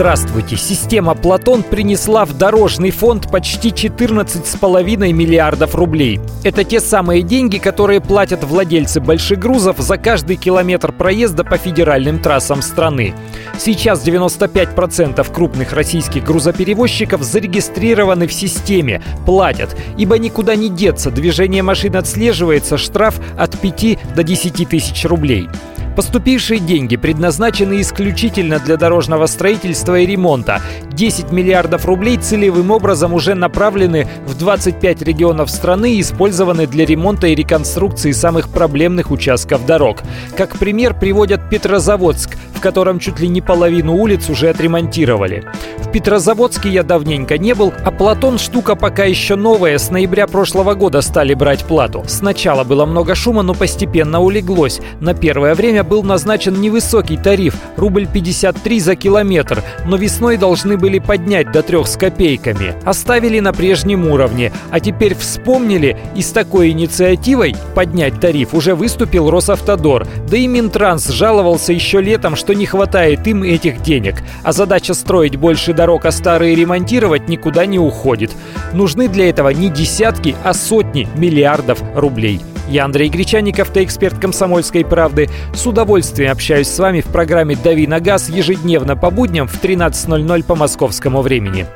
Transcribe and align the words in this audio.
Здравствуйте. 0.00 0.56
Система 0.56 1.14
«Платон» 1.14 1.62
принесла 1.62 2.24
в 2.24 2.32
дорожный 2.32 2.90
фонд 2.90 3.30
почти 3.30 3.68
14,5 3.68 5.12
миллиардов 5.12 5.74
рублей. 5.74 6.20
Это 6.42 6.64
те 6.64 6.80
самые 6.80 7.20
деньги, 7.20 7.58
которые 7.58 8.00
платят 8.00 8.42
владельцы 8.42 8.98
больших 8.98 9.38
грузов 9.38 9.76
за 9.76 9.98
каждый 9.98 10.36
километр 10.36 10.90
проезда 10.92 11.44
по 11.44 11.58
федеральным 11.58 12.18
трассам 12.18 12.62
страны. 12.62 13.12
Сейчас 13.58 14.02
95% 14.02 15.30
крупных 15.34 15.74
российских 15.74 16.24
грузоперевозчиков 16.24 17.22
зарегистрированы 17.22 18.26
в 18.26 18.32
системе, 18.32 19.02
платят, 19.26 19.76
ибо 19.98 20.16
никуда 20.16 20.56
не 20.56 20.70
деться, 20.70 21.10
движение 21.10 21.62
машин 21.62 21.94
отслеживается, 21.94 22.78
штраф 22.78 23.20
от 23.36 23.58
5 23.58 24.14
до 24.16 24.22
10 24.22 24.66
тысяч 24.66 25.04
рублей. 25.04 25.50
Поступившие 26.00 26.60
деньги 26.60 26.96
предназначены 26.96 27.82
исключительно 27.82 28.58
для 28.58 28.78
дорожного 28.78 29.26
строительства 29.26 29.98
и 29.98 30.06
ремонта. 30.06 30.62
10 30.92 31.30
миллиардов 31.30 31.84
рублей 31.84 32.16
целевым 32.16 32.70
образом 32.70 33.12
уже 33.12 33.34
направлены 33.34 34.08
в 34.26 34.34
25 34.34 35.02
регионов 35.02 35.50
страны 35.50 35.96
и 35.96 36.00
использованы 36.00 36.66
для 36.66 36.86
ремонта 36.86 37.26
и 37.26 37.34
реконструкции 37.34 38.12
самых 38.12 38.48
проблемных 38.48 39.10
участков 39.10 39.66
дорог. 39.66 39.98
Как 40.38 40.58
пример 40.58 40.98
приводят 40.98 41.50
Петрозаводск, 41.50 42.38
в 42.54 42.60
котором 42.62 42.98
чуть 42.98 43.20
ли 43.20 43.28
не 43.28 43.42
половину 43.42 43.94
улиц 43.94 44.30
уже 44.30 44.48
отремонтировали. 44.48 45.44
В 45.90 45.92
Петрозаводске 45.92 46.68
я 46.68 46.84
давненько 46.84 47.36
не 47.36 47.52
был, 47.52 47.74
а 47.84 47.90
Платон 47.90 48.38
штука 48.38 48.76
пока 48.76 49.06
еще 49.06 49.34
новая, 49.34 49.76
с 49.76 49.90
ноября 49.90 50.28
прошлого 50.28 50.74
года 50.74 51.00
стали 51.00 51.34
брать 51.34 51.64
плату. 51.64 52.04
Сначала 52.06 52.62
было 52.62 52.86
много 52.86 53.16
шума, 53.16 53.42
но 53.42 53.54
постепенно 53.54 54.20
улеглось. 54.20 54.80
На 55.00 55.14
первое 55.14 55.56
время 55.56 55.82
был 55.82 56.04
назначен 56.04 56.60
невысокий 56.60 57.16
тариф– 57.16 57.56
рубль 57.76 58.06
53 58.06 58.78
за 58.78 58.94
километр, 58.94 59.64
но 59.84 59.96
весной 59.96 60.36
должны 60.36 60.76
были 60.76 61.00
поднять 61.00 61.50
до 61.50 61.60
трех 61.60 61.88
с 61.88 61.96
копейками. 61.96 62.76
Оставили 62.84 63.40
на 63.40 63.52
прежнем 63.52 64.06
уровне, 64.06 64.52
а 64.70 64.78
теперь 64.78 65.16
вспомнили 65.16 65.98
и 66.14 66.22
с 66.22 66.30
такой 66.30 66.70
инициативой 66.70 67.56
поднять 67.74 68.20
тариф 68.20 68.54
уже 68.54 68.76
выступил 68.76 69.28
Росавтодор. 69.28 70.06
Да 70.30 70.36
и 70.36 70.46
Минтранс 70.46 71.08
жаловался 71.08 71.72
еще 71.72 72.00
летом, 72.00 72.36
что 72.36 72.54
не 72.54 72.66
хватает 72.66 73.26
им 73.26 73.42
этих 73.42 73.82
денег. 73.82 74.22
А 74.44 74.52
задача 74.52 74.94
строить 74.94 75.34
больше 75.34 75.74
дорог, 75.80 76.04
а 76.04 76.12
старые 76.12 76.54
ремонтировать 76.54 77.26
никуда 77.26 77.64
не 77.64 77.78
уходит. 77.78 78.32
Нужны 78.74 79.08
для 79.08 79.30
этого 79.30 79.48
не 79.48 79.70
десятки, 79.70 80.36
а 80.44 80.52
сотни 80.52 81.08
миллиардов 81.16 81.82
рублей. 81.94 82.42
Я 82.68 82.84
Андрей 82.84 83.08
Гречаник, 83.08 83.58
автоэксперт 83.60 84.18
«Комсомольской 84.18 84.84
правды». 84.84 85.30
С 85.54 85.66
удовольствием 85.66 86.32
общаюсь 86.32 86.68
с 86.68 86.78
вами 86.78 87.00
в 87.00 87.06
программе 87.06 87.56
«Дави 87.56 87.86
на 87.86 87.98
газ» 87.98 88.28
ежедневно 88.28 88.94
по 88.94 89.10
будням 89.10 89.48
в 89.48 89.64
13.00 89.64 90.44
по 90.44 90.54
московскому 90.54 91.22
времени. 91.22 91.66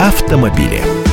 Автомобили. 0.00 1.03